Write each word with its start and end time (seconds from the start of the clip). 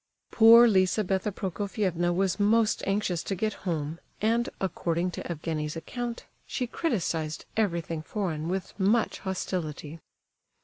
Poor 0.31 0.67
Lizabetha 0.67 1.31
Prokofievna 1.31 2.11
was 2.11 2.39
most 2.39 2.81
anxious 2.87 3.21
to 3.21 3.35
get 3.35 3.53
home, 3.69 3.99
and, 4.19 4.49
according 4.59 5.11
to 5.11 5.21
Evgenie's 5.31 5.75
account, 5.75 6.25
she 6.47 6.65
criticized 6.65 7.45
everything 7.55 8.01
foreign 8.01 8.49
with 8.49 8.73
much 8.79 9.19
hostility. 9.19 9.99